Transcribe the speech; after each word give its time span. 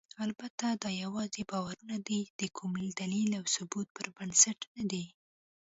البته 0.25 0.65
دا 0.83 0.89
یواځې 1.03 1.41
باورونه 1.51 1.97
دي، 2.07 2.21
د 2.39 2.41
کوم 2.57 2.71
دلیل 3.01 3.31
او 3.39 3.45
ثبوت 3.55 3.87
پر 3.95 4.07
بنسټ 4.15 4.59
نه 4.77 4.83
دي. 4.91 5.05